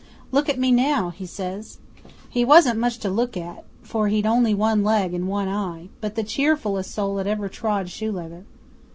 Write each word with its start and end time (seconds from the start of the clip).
Look 0.31 0.49
at 0.49 0.57
me 0.57 0.71
now," 0.71 1.11
he 1.11 1.27
says. 1.27 1.77
He 2.27 2.43
wasn't 2.43 2.79
much 2.79 2.97
to 3.01 3.07
look 3.11 3.37
at, 3.37 3.63
for 3.83 4.07
he'd 4.07 4.25
only 4.25 4.51
one 4.51 4.83
leg 4.83 5.13
and 5.13 5.27
one 5.27 5.47
eye, 5.47 5.89
but 6.01 6.15
the 6.15 6.23
cheerfullest 6.23 6.89
soul 6.89 7.17
that 7.17 7.27
ever 7.27 7.47
trod 7.47 7.87
shoe 7.91 8.11
leather. 8.11 8.43